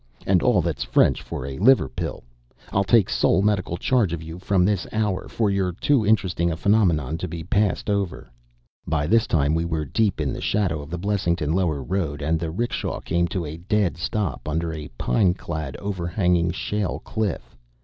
[0.25, 2.23] And all that's French for a liver pill.
[2.73, 5.27] I'll take sole medical charge of you from this hour!
[5.27, 8.27] for you're too interesting a phenomenon to be passed over."
[8.87, 12.39] By this time we were deep in the shadow of the Blessington lower road and
[12.39, 17.55] the 'rickshaw came to a dead stop under a pine clad, over hanging shale cliff.